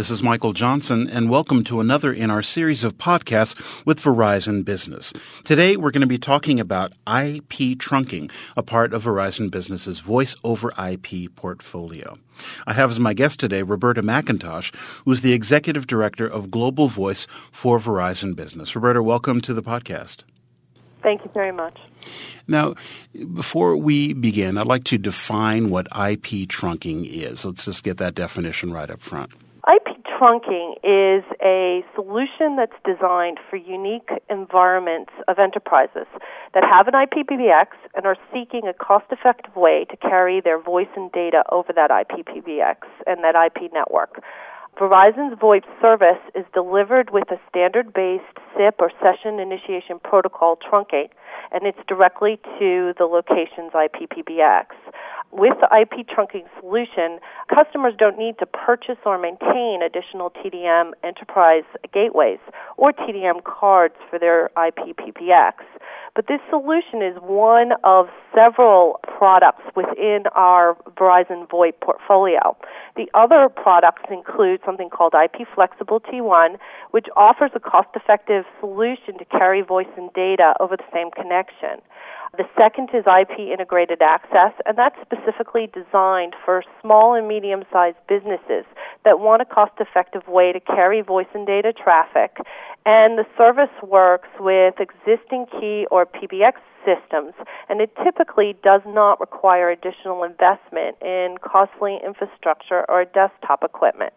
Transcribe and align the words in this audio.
This 0.00 0.08
is 0.08 0.22
Michael 0.22 0.54
Johnson, 0.54 1.10
and 1.10 1.28
welcome 1.28 1.62
to 1.64 1.78
another 1.78 2.10
in 2.10 2.30
our 2.30 2.40
series 2.40 2.84
of 2.84 2.96
podcasts 2.96 3.84
with 3.84 4.00
Verizon 4.00 4.64
Business. 4.64 5.12
Today, 5.44 5.76
we're 5.76 5.90
going 5.90 6.00
to 6.00 6.06
be 6.06 6.16
talking 6.16 6.58
about 6.58 6.92
IP 7.06 7.76
trunking, 7.76 8.32
a 8.56 8.62
part 8.62 8.94
of 8.94 9.04
Verizon 9.04 9.50
Business's 9.50 10.00
voice 10.00 10.34
over 10.42 10.72
IP 10.82 11.36
portfolio. 11.36 12.16
I 12.66 12.72
have 12.72 12.88
as 12.88 12.98
my 12.98 13.12
guest 13.12 13.40
today 13.40 13.62
Roberta 13.62 14.02
McIntosh, 14.02 14.74
who's 15.04 15.20
the 15.20 15.34
Executive 15.34 15.86
Director 15.86 16.26
of 16.26 16.50
Global 16.50 16.88
Voice 16.88 17.26
for 17.52 17.78
Verizon 17.78 18.34
Business. 18.34 18.74
Roberta, 18.74 19.02
welcome 19.02 19.42
to 19.42 19.52
the 19.52 19.62
podcast. 19.62 20.20
Thank 21.02 21.26
you 21.26 21.30
very 21.34 21.52
much. 21.52 21.78
Now, 22.48 22.74
before 23.34 23.76
we 23.76 24.14
begin, 24.14 24.56
I'd 24.56 24.66
like 24.66 24.84
to 24.84 24.96
define 24.96 25.68
what 25.68 25.88
IP 25.88 26.48
trunking 26.48 27.06
is. 27.06 27.44
Let's 27.44 27.66
just 27.66 27.84
get 27.84 27.98
that 27.98 28.14
definition 28.14 28.72
right 28.72 28.90
up 28.90 29.02
front. 29.02 29.30
Trunking 30.20 30.74
is 30.84 31.24
a 31.42 31.82
solution 31.94 32.56
that's 32.56 32.76
designed 32.84 33.38
for 33.48 33.56
unique 33.56 34.10
environments 34.28 35.12
of 35.28 35.38
enterprises 35.38 36.06
that 36.52 36.62
have 36.62 36.88
an 36.88 36.92
IPPBX 36.92 37.68
and 37.94 38.04
are 38.04 38.16
seeking 38.30 38.68
a 38.68 38.74
cost 38.74 39.06
effective 39.10 39.56
way 39.56 39.86
to 39.88 39.96
carry 39.96 40.42
their 40.42 40.60
voice 40.60 40.92
and 40.94 41.10
data 41.12 41.42
over 41.50 41.72
that 41.72 41.88
IPPBX 41.88 42.76
and 43.06 43.24
that 43.24 43.34
IP 43.34 43.72
network. 43.72 44.22
Verizon's 44.78 45.38
VoIP 45.40 45.64
service 45.80 46.20
is 46.34 46.44
delivered 46.52 47.10
with 47.10 47.30
a 47.30 47.40
standard 47.48 47.94
based 47.94 48.24
SIP 48.56 48.76
or 48.78 48.90
session 49.00 49.40
initiation 49.40 49.98
protocol 50.04 50.56
truncate, 50.56 51.10
and 51.50 51.66
it's 51.66 51.80
directly 51.88 52.38
to 52.58 52.92
the 52.98 53.04
location's 53.04 53.72
IPPBX. 53.72 54.66
With 55.32 55.54
the 55.60 55.68
IP 55.70 56.08
trunking 56.08 56.46
solution, 56.58 57.20
customers 57.54 57.94
don't 57.96 58.18
need 58.18 58.38
to 58.40 58.46
purchase 58.46 58.98
or 59.06 59.16
maintain 59.16 59.80
additional 59.80 60.30
TDM 60.30 60.90
enterprise 61.04 61.62
gateways 61.94 62.40
or 62.76 62.92
TDM 62.92 63.44
cards 63.44 63.94
for 64.10 64.18
their 64.18 64.50
IPPBX. 64.56 65.52
But 66.16 66.26
this 66.26 66.40
solution 66.50 67.00
is 67.02 67.16
one 67.22 67.72
of 67.84 68.08
several 68.34 68.98
products 69.04 69.62
within 69.76 70.24
our 70.34 70.76
Verizon 70.98 71.48
VoIP 71.48 71.74
portfolio. 71.80 72.56
The 72.96 73.08
other 73.14 73.48
products 73.48 74.02
include 74.10 74.60
something 74.66 74.90
called 74.90 75.14
IP 75.14 75.46
Flexible 75.54 76.00
T1, 76.00 76.56
which 76.90 77.06
offers 77.16 77.52
a 77.54 77.60
cost 77.60 77.88
effective 77.94 78.44
solution 78.58 79.16
to 79.18 79.24
carry 79.26 79.62
voice 79.62 79.86
and 79.96 80.12
data 80.12 80.54
over 80.58 80.76
the 80.76 80.84
same 80.92 81.12
connection. 81.12 81.80
The 82.36 82.44
second 82.56 82.90
is 82.94 83.04
IP 83.06 83.40
integrated 83.40 84.02
access, 84.02 84.52
and 84.64 84.78
that's 84.78 84.96
specifically 85.02 85.68
designed 85.72 86.34
for 86.44 86.62
small 86.80 87.14
and 87.14 87.26
medium 87.26 87.64
sized 87.72 87.96
businesses 88.08 88.64
that 89.04 89.18
want 89.18 89.42
a 89.42 89.44
cost 89.44 89.72
effective 89.80 90.26
way 90.28 90.52
to 90.52 90.60
carry 90.60 91.00
voice 91.00 91.26
and 91.34 91.46
data 91.46 91.72
traffic. 91.72 92.36
And 92.86 93.18
the 93.18 93.26
service 93.36 93.74
works 93.82 94.28
with 94.38 94.74
existing 94.78 95.46
key 95.60 95.86
or 95.90 96.06
PBX 96.06 96.54
systems, 96.84 97.34
and 97.68 97.80
it 97.80 97.90
typically 98.02 98.56
does 98.62 98.82
not 98.86 99.20
require 99.20 99.70
additional 99.70 100.22
investment 100.22 100.96
in 101.02 101.36
costly 101.42 101.98
infrastructure 102.04 102.84
or 102.88 103.04
desktop 103.04 103.64
equipment. 103.64 104.14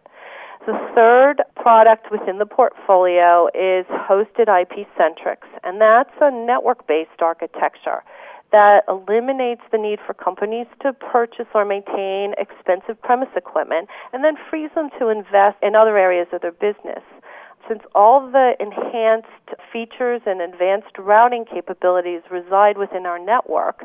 The 0.66 0.80
third 0.94 1.42
product 1.56 2.10
within 2.10 2.38
the 2.38 2.46
portfolio 2.46 3.48
is 3.48 3.84
hosted 3.84 4.48
IP 4.48 4.88
Centrex, 4.96 5.44
and 5.62 5.78
that's 5.78 6.14
a 6.22 6.30
network 6.30 6.86
based 6.86 7.20
architecture 7.20 8.02
that 8.50 8.84
eliminates 8.88 9.60
the 9.72 9.76
need 9.76 9.98
for 10.06 10.14
companies 10.14 10.66
to 10.80 10.94
purchase 10.94 11.48
or 11.54 11.66
maintain 11.66 12.32
expensive 12.38 12.96
premise 13.02 13.28
equipment 13.36 13.90
and 14.14 14.24
then 14.24 14.36
frees 14.48 14.70
them 14.74 14.88
to 14.98 15.08
invest 15.08 15.58
in 15.60 15.74
other 15.74 15.98
areas 15.98 16.28
of 16.32 16.40
their 16.40 16.52
business. 16.52 17.02
Since 17.68 17.82
all 17.94 18.30
the 18.30 18.52
enhanced 18.60 19.60
features 19.72 20.22
and 20.24 20.40
advanced 20.40 20.96
routing 20.98 21.44
capabilities 21.44 22.22
reside 22.30 22.78
within 22.78 23.04
our 23.04 23.18
network, 23.18 23.84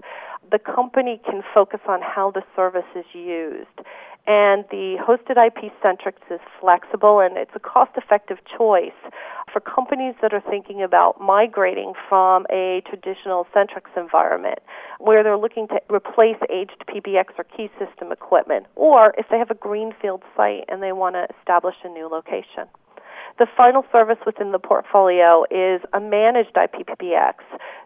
the 0.51 0.59
company 0.59 1.19
can 1.25 1.41
focus 1.53 1.79
on 1.88 2.01
how 2.01 2.31
the 2.31 2.44
service 2.56 2.88
is 2.96 3.06
used. 3.13 3.79
And 4.28 4.63
the 4.69 4.97
hosted 5.02 5.38
IP 5.44 5.72
Centrex 5.84 6.13
is 6.30 6.40
flexible 6.59 7.19
and 7.19 7.35
it's 7.38 7.52
a 7.56 7.59
cost 7.59 7.91
effective 7.97 8.38
choice 8.57 8.91
for 9.52 9.59
companies 9.59 10.13
that 10.22 10.34
are 10.34 10.41
thinking 10.41 10.84
about 10.84 11.19
migrating 11.19 11.94
from 12.07 12.46
a 12.52 12.81
traditional 12.88 13.47
Centrex 13.56 13.85
environment 13.97 14.59
where 15.00 15.24
they're 15.24 15.38
looking 15.38 15.68
to 15.69 15.81
replace 15.90 16.38
aged 16.52 16.84
PBX 16.88 17.40
or 17.40 17.46
key 17.46 17.69
system 17.79 18.12
equipment, 18.12 18.68
or 18.75 19.13
if 19.18 19.25
they 19.31 19.40
have 19.40 19.50
a 19.50 19.56
greenfield 19.56 20.22
site 20.35 20.66
and 20.68 20.84
they 20.84 20.91
want 20.91 21.16
to 21.16 21.25
establish 21.40 21.75
a 21.84 21.90
new 21.90 22.08
location. 22.08 22.68
The 23.39 23.47
final 23.55 23.85
service 23.89 24.17
within 24.25 24.51
the 24.51 24.59
portfolio 24.59 25.45
is 25.50 25.79
a 25.94 26.00
managed 26.01 26.55
IPPBX. 26.55 27.35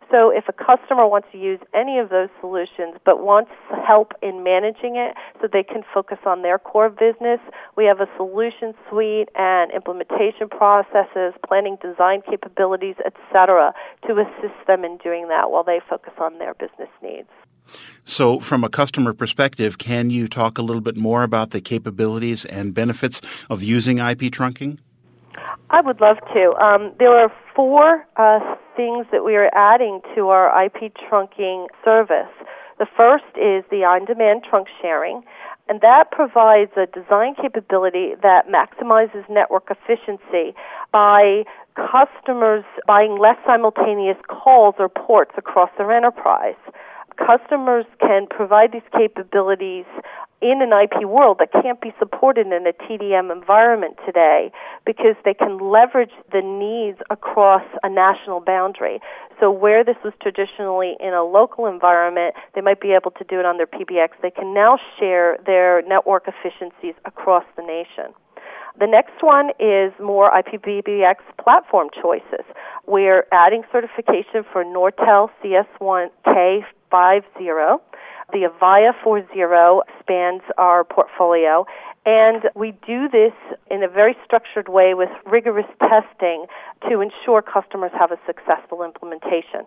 So 0.09 0.31
if 0.31 0.45
a 0.49 0.53
customer 0.53 1.07
wants 1.07 1.27
to 1.31 1.37
use 1.37 1.59
any 1.75 1.99
of 1.99 2.09
those 2.09 2.29
solutions 2.41 2.97
but 3.05 3.23
wants 3.23 3.51
help 3.85 4.13
in 4.23 4.43
managing 4.43 4.95
it 4.95 5.15
so 5.39 5.47
they 5.51 5.61
can 5.61 5.83
focus 5.93 6.17
on 6.25 6.41
their 6.41 6.57
core 6.57 6.89
business, 6.89 7.39
we 7.77 7.85
have 7.85 7.99
a 7.99 8.07
solution 8.17 8.73
suite 8.89 9.29
and 9.35 9.71
implementation 9.71 10.49
processes, 10.49 11.33
planning 11.45 11.77
design 11.81 12.21
capabilities, 12.27 12.95
etc. 13.05 13.73
to 14.07 14.13
assist 14.13 14.57
them 14.65 14.83
in 14.83 14.97
doing 14.97 15.27
that 15.27 15.51
while 15.51 15.63
they 15.63 15.79
focus 15.87 16.13
on 16.19 16.39
their 16.39 16.55
business 16.55 16.89
needs. 17.01 17.29
So, 18.05 18.39
from 18.39 18.63
a 18.63 18.69
customer 18.69 19.13
perspective, 19.13 19.77
can 19.77 20.09
you 20.09 20.27
talk 20.27 20.57
a 20.57 20.61
little 20.61 20.81
bit 20.81 20.97
more 20.97 21.23
about 21.23 21.51
the 21.51 21.61
capabilities 21.61 22.43
and 22.43 22.73
benefits 22.73 23.21
of 23.49 23.63
using 23.63 23.99
IP 23.99 24.33
trunking? 24.33 24.79
I 25.73 25.81
would 25.81 25.99
love 25.99 26.17
to. 26.35 26.53
Um, 26.61 26.93
there 26.99 27.17
are 27.17 27.33
four 27.55 28.05
uh, 28.15 28.39
things 28.77 29.07
that 29.11 29.25
we 29.25 29.35
are 29.35 29.49
adding 29.55 30.01
to 30.13 30.29
our 30.29 30.45
IP 30.65 30.93
trunking 30.93 31.65
service. 31.83 32.29
The 32.77 32.85
first 32.95 33.25
is 33.33 33.65
the 33.71 33.81
on 33.81 34.05
demand 34.05 34.43
trunk 34.47 34.67
sharing, 34.79 35.23
and 35.67 35.81
that 35.81 36.11
provides 36.11 36.69
a 36.77 36.85
design 36.85 37.33
capability 37.33 38.13
that 38.21 38.45
maximizes 38.45 39.27
network 39.27 39.71
efficiency 39.71 40.53
by 40.91 41.41
customers 41.73 42.63
buying 42.85 43.17
less 43.17 43.37
simultaneous 43.43 44.17
calls 44.29 44.75
or 44.77 44.89
ports 44.89 45.31
across 45.37 45.71
their 45.79 45.91
enterprise. 45.91 46.59
Customers 47.17 47.85
can 47.99 48.27
provide 48.29 48.73
these 48.73 48.85
capabilities 48.95 49.85
in 50.43 50.61
an 50.61 50.75
IP 50.75 51.07
world 51.07 51.37
that 51.39 51.53
can't 51.53 51.79
be 51.79 51.93
supported 51.97 52.47
in 52.47 52.67
a 52.67 52.73
TDM 52.73 53.31
environment 53.31 53.95
today 54.05 54.51
because 54.85 55.15
they 55.23 55.33
can 55.33 55.57
leverage 55.57 56.11
the 56.33 56.41
needs 56.43 56.99
across 57.09 57.63
a 57.81 57.89
national 57.89 58.41
boundary. 58.41 58.99
So 59.39 59.49
where 59.49 59.85
this 59.85 59.95
was 60.03 60.11
traditionally 60.21 60.97
in 60.99 61.13
a 61.13 61.23
local 61.23 61.65
environment, 61.65 62.35
they 62.53 62.61
might 62.61 62.81
be 62.81 62.91
able 62.91 63.11
to 63.11 63.23
do 63.23 63.39
it 63.39 63.45
on 63.45 63.55
their 63.55 63.67
PBX. 63.67 64.09
They 64.21 64.31
can 64.31 64.53
now 64.53 64.77
share 64.99 65.37
their 65.45 65.81
network 65.83 66.27
efficiencies 66.27 66.95
across 67.05 67.45
the 67.55 67.63
nation. 67.63 68.13
The 68.79 68.87
next 68.87 69.21
one 69.21 69.51
is 69.59 69.93
more 70.01 70.31
IPPBX 70.31 71.19
platform 71.41 71.87
choices. 72.01 72.43
We're 72.85 73.25
adding 73.31 73.63
certification 73.71 74.43
for 74.51 74.65
Nortel 74.65 75.29
CS1K50 75.41 77.79
the 78.33 78.49
Avaya 78.49 78.91
4.0 79.05 79.81
spans 80.03 80.41
our 80.57 80.83
portfolio, 80.83 81.65
and 82.05 82.43
we 82.55 82.71
do 82.85 83.07
this 83.07 83.33
in 83.71 83.83
a 83.83 83.87
very 83.87 84.15
structured 84.25 84.67
way 84.67 84.93
with 84.93 85.09
rigorous 85.25 85.65
testing 85.79 86.45
to 86.89 86.99
ensure 86.99 87.41
customers 87.41 87.91
have 87.97 88.11
a 88.11 88.19
successful 88.27 88.83
implementation. 88.83 89.65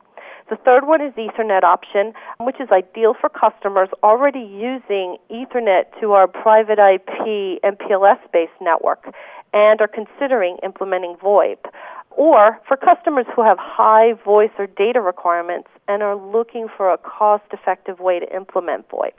The 0.51 0.57
third 0.57 0.87
one 0.87 1.01
is 1.01 1.15
the 1.17 1.29
Ethernet 1.33 1.65
option, 1.65 2.13
which 2.39 2.61
is 2.61 2.69
ideal 2.71 3.15
for 3.19 3.29
customers 3.29 3.89
already 4.03 4.41
using 4.41 5.17
Ethernet 5.31 5.85
to 6.01 6.13
our 6.13 6.29
private 6.29 6.79
IP 6.79 7.63
MPLS 7.65 8.21
based 8.33 8.53
network 8.61 9.13
and 9.53 9.81
are 9.81 9.89
considering 9.89 10.59
implementing 10.63 11.17
VoIP 11.17 11.59
or 12.11 12.61
for 12.67 12.77
customers 12.77 13.27
who 13.35 13.43
have 13.43 13.59
high 13.59 14.13
voice 14.25 14.51
or 14.59 14.67
data 14.67 15.01
requirements 15.01 15.69
and 15.89 16.03
are 16.03 16.17
looking 16.17 16.67
for 16.77 16.93
a 16.93 16.99
cost 16.99 17.45
effective 17.53 18.01
way 18.01 18.19
to 18.19 18.37
implement 18.37 18.89
VoIP. 18.89 19.13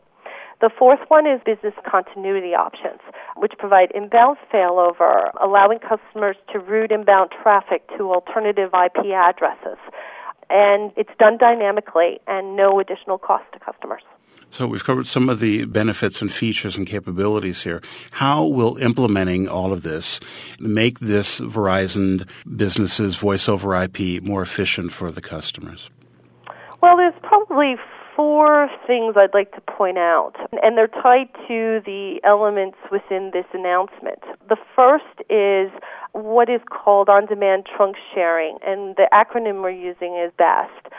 The 0.59 0.71
fourth 0.77 1.01
one 1.07 1.27
is 1.27 1.39
business 1.45 1.75
continuity 1.85 2.55
options, 2.55 2.99
which 3.35 3.53
provide 3.59 3.91
inbound 3.93 4.37
failover, 4.51 5.29
allowing 5.39 5.77
customers 5.77 6.35
to 6.51 6.59
route 6.59 6.91
inbound 6.91 7.29
traffic 7.43 7.87
to 7.95 8.11
alternative 8.11 8.71
IP 8.73 9.05
addresses. 9.13 9.77
And 10.49 10.91
it's 10.95 11.11
done 11.19 11.37
dynamically 11.37 12.19
and 12.25 12.55
no 12.55 12.79
additional 12.79 13.19
cost 13.19 13.45
to 13.53 13.59
customers. 13.59 14.01
So 14.49 14.65
we've 14.65 14.83
covered 14.83 15.05
some 15.05 15.29
of 15.29 15.39
the 15.39 15.65
benefits 15.65 16.21
and 16.21 16.31
features 16.31 16.75
and 16.75 16.87
capabilities 16.87 17.63
here. 17.63 17.81
How 18.11 18.45
will 18.45 18.77
implementing 18.77 19.47
all 19.47 19.73
of 19.73 19.83
this 19.83 20.19
make 20.59 20.99
this 20.99 21.39
Verizon 21.41 22.27
business's 22.55 23.17
voice 23.17 23.47
over 23.47 23.75
IP 23.75 24.23
more 24.23 24.41
efficient 24.41 24.91
for 24.91 25.11
the 25.11 25.21
customers? 25.21 25.91
Well, 26.81 26.95
there's 26.97 27.13
probably 27.21 27.75
four 28.17 28.67
things 28.87 29.13
I'd 29.15 29.35
like 29.35 29.53
to 29.53 29.61
point 29.61 29.99
out, 29.99 30.33
and 30.63 30.75
they're 30.75 30.87
tied 30.87 31.29
to 31.47 31.79
the 31.85 32.19
elements 32.25 32.77
within 32.91 33.29
this 33.31 33.45
announcement. 33.53 34.19
The 34.49 34.57
first 34.75 35.05
is 35.29 35.69
what 36.13 36.49
is 36.49 36.61
called 36.67 37.09
on 37.09 37.27
demand 37.27 37.67
trunk 37.67 37.95
sharing, 38.13 38.57
and 38.65 38.95
the 38.95 39.07
acronym 39.13 39.61
we're 39.61 39.69
using 39.69 40.17
is 40.17 40.33
BAST. 40.35 40.89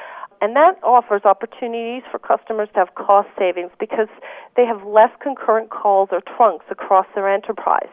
And 0.40 0.54
that 0.54 0.78
offers 0.84 1.22
opportunities 1.24 2.04
for 2.08 2.20
customers 2.20 2.68
to 2.74 2.78
have 2.78 2.94
cost 2.94 3.28
savings 3.36 3.72
because 3.80 4.06
they 4.56 4.64
have 4.64 4.86
less 4.86 5.10
concurrent 5.20 5.70
calls 5.70 6.10
or 6.12 6.20
trunks 6.36 6.66
across 6.70 7.06
their 7.16 7.28
enterprise. 7.28 7.90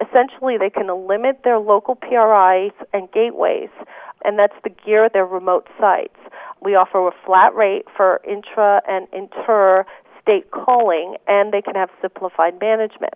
Essentially, 0.00 0.56
they 0.56 0.70
can 0.70 0.86
limit 1.08 1.40
their 1.42 1.58
local 1.58 1.96
PRIs 1.96 2.70
and 2.94 3.10
gateways, 3.10 3.70
and 4.24 4.38
that's 4.38 4.54
the 4.62 4.70
gear 4.70 5.06
at 5.06 5.12
their 5.12 5.26
remote 5.26 5.66
sites. 5.80 6.14
We 6.62 6.74
offer 6.74 7.06
a 7.06 7.12
flat 7.24 7.54
rate 7.54 7.84
for 7.96 8.20
intra 8.28 8.82
and 8.88 9.06
inter 9.12 9.84
state 10.20 10.50
calling, 10.50 11.16
and 11.26 11.52
they 11.52 11.62
can 11.62 11.74
have 11.74 11.90
simplified 12.02 12.60
management. 12.60 13.14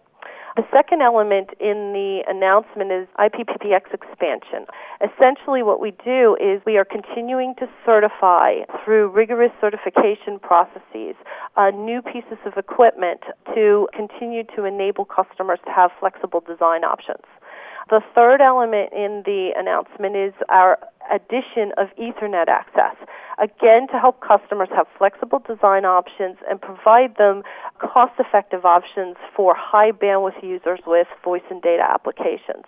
The 0.55 0.65
second 0.71 1.01
element 1.01 1.49
in 1.61 1.97
the 1.97 2.21
announcement 2.29 2.93
is 2.93 3.09
IPPX 3.19 3.95
expansion. 3.95 4.67
Essentially, 5.01 5.63
what 5.63 5.81
we 5.81 5.93
do 6.05 6.37
is 6.37 6.61
we 6.67 6.77
are 6.77 6.85
continuing 6.85 7.55
to 7.57 7.67
certify 7.87 8.61
through 8.85 9.09
rigorous 9.09 9.53
certification 9.63 10.39
processes 10.39 11.17
uh, 11.57 11.71
new 11.71 12.03
pieces 12.03 12.37
of 12.45 12.59
equipment 12.59 13.23
to 13.55 13.89
continue 13.97 14.45
to 14.55 14.65
enable 14.65 15.07
customers 15.07 15.59
to 15.65 15.73
have 15.73 15.91
flexible 15.99 16.41
design 16.41 16.85
options. 16.85 17.25
The 17.89 18.01
third 18.15 18.41
element 18.43 18.93
in 18.93 19.23
the 19.25 19.53
announcement 19.57 20.17
is 20.17 20.35
our 20.51 20.79
addition 21.11 21.73
of 21.77 21.89
Ethernet 21.97 22.49
access. 22.49 22.97
Again, 23.39 23.89
to 23.89 23.99
help 23.99 24.21
customers 24.21 24.69
have 24.75 24.87
flexible 24.99 25.41
design 25.41 25.85
options 25.85 26.37
and 26.49 26.61
provide 26.61 27.17
them 27.17 27.43
cost 27.79 28.13
effective 28.19 28.65
options 28.65 29.17
for 29.35 29.55
high 29.57 29.93
bandwidth 29.93 30.43
users 30.43 30.81
with 30.87 31.09
voice 31.25 31.43
and 31.51 31.63
data 31.63 31.83
applications. 31.83 32.65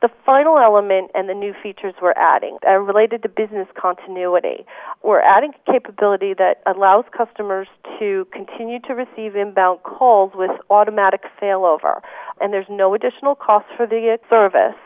The 0.00 0.08
final 0.24 0.58
element 0.58 1.10
and 1.14 1.28
the 1.28 1.34
new 1.34 1.52
features 1.60 1.92
we're 2.00 2.12
adding 2.12 2.56
are 2.64 2.80
related 2.80 3.24
to 3.24 3.28
business 3.28 3.66
continuity. 3.74 4.64
We're 5.02 5.20
adding 5.20 5.50
a 5.58 5.72
capability 5.72 6.34
that 6.38 6.62
allows 6.66 7.04
customers 7.10 7.66
to 7.98 8.24
continue 8.32 8.78
to 8.86 8.94
receive 8.94 9.34
inbound 9.34 9.82
calls 9.82 10.30
with 10.36 10.52
automatic 10.70 11.22
failover, 11.42 12.00
and 12.40 12.52
there's 12.52 12.70
no 12.70 12.94
additional 12.94 13.34
cost 13.34 13.66
for 13.76 13.88
the 13.88 14.18
service 14.30 14.78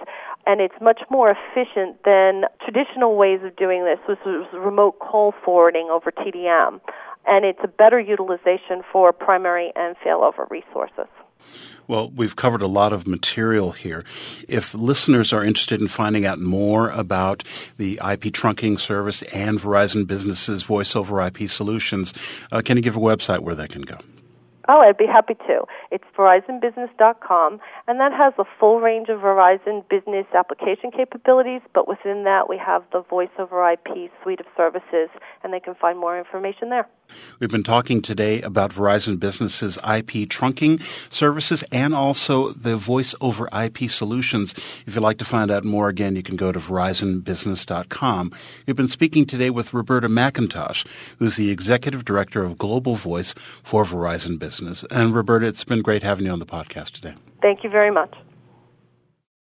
and 0.47 0.61
it's 0.61 0.75
much 0.81 1.01
more 1.11 1.31
efficient 1.31 2.03
than 2.05 2.45
traditional 2.65 3.17
ways 3.17 3.41
of 3.45 3.55
doing 3.57 3.85
this, 3.85 3.99
which 4.09 4.19
was 4.25 4.47
remote 4.53 4.99
call 4.99 5.35
forwarding 5.45 5.89
over 5.91 6.11
TDM. 6.11 6.81
And 7.27 7.45
it's 7.45 7.61
a 7.63 7.69
better 7.69 8.01
utilization 8.01 8.83
for 8.91 9.13
primary 9.13 9.73
and 9.77 9.97
failover 10.05 10.51
resources. 10.51 11.07
Well, 11.89 12.11
we've 12.11 12.37
covered 12.37 12.63
a 12.63 12.67
lot 12.67 12.93
of 12.93 13.07
material 13.07 13.73
here. 13.73 14.05
If 14.49 14.75
listeners 14.75 15.33
are 15.33 15.45
interested 15.45 15.81
in 15.81 15.89
finding 15.89 16.25
out 16.25 16.39
more 16.39 16.91
about 16.91 17.43
the 17.77 17.95
IP 17.95 18.33
trunking 18.33 18.79
service 18.79 19.23
and 19.25 19.59
Verizon 19.59 20.07
Business's 20.07 20.63
voice 20.63 20.95
over 20.95 21.21
IP 21.21 21.49
solutions, 21.49 22.15
uh, 22.51 22.63
can 22.65 22.77
you 22.77 22.83
give 22.83 22.97
a 22.97 23.01
website 23.01 23.41
where 23.41 23.55
they 23.55 23.69
can 23.69 23.83
go? 23.83 23.97
Oh, 24.75 24.81
I'd 24.81 24.97
be 24.97 25.05
happy 25.05 25.35
to. 25.35 25.65
It's 25.91 26.05
VerizonBusiness.com, 26.17 27.61
and 27.87 28.01
that 28.01 28.13
has 28.13 28.33
a 28.39 28.45
full 28.59 28.81
range 28.81 29.11
of 29.11 29.21
Verizon 29.21 29.87
business 29.91 30.25
application 30.35 30.91
capabilities, 30.91 31.61
but 31.75 31.87
within 31.87 32.25
that 32.25 32.49
we 32.49 32.57
have 32.57 32.83
the 32.91 33.03
Voice 33.03 33.29
over 33.39 33.71
IP 33.71 34.11
suite 34.23 34.41
of 34.41 34.47
services, 34.57 35.11
and 35.45 35.53
they 35.53 35.61
can 35.61 35.75
find 35.75 35.99
more 35.99 36.19
information 36.19 36.71
there. 36.71 36.89
We've 37.39 37.51
been 37.51 37.63
talking 37.63 38.03
today 38.03 38.41
about 38.43 38.71
Verizon 38.71 39.19
Business's 39.19 39.77
IP 39.79 40.29
trunking 40.29 40.83
services 41.13 41.65
and 41.73 41.95
also 41.95 42.51
the 42.51 42.77
voice 42.77 43.15
over 43.21 43.49
IP 43.53 43.91
solutions. 43.91 44.55
If 44.87 44.95
you'd 44.95 45.03
like 45.03 45.19
to 45.19 45.25
find 45.25 45.51
out 45.51 45.65
more, 45.65 45.89
again, 45.89 46.17
you 46.17 46.23
can 46.23 46.37
go 46.37 46.53
to 46.53 46.59
VerizonBusiness.com. 46.59 48.33
We've 48.67 48.77
been 48.77 48.89
speaking 48.89 49.27
today 49.27 49.51
with 49.51 49.75
Roberta 49.75 50.09
McIntosh, 50.09 50.87
who's 51.19 51.37
the 51.37 51.51
Executive 51.51 52.05
Director 52.05 52.45
of 52.45 52.59
Global 52.59 52.97
Voice 52.97 53.35
for 53.35 53.85
Verizon 53.85 54.39
Business. 54.39 54.85
And 54.91 55.15
Roberta, 55.15 55.47
it's 55.47 55.65
been 55.65 55.83
great 55.83 56.03
having 56.03 56.27
you 56.27 56.33
on 56.33 56.39
the 56.39 56.47
podcast 56.47 56.93
today. 56.93 57.15
Thank 57.41 57.65
you 57.65 57.71
very 57.71 57.91
much. 57.91 58.15